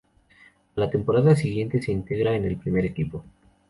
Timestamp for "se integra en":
1.79-2.43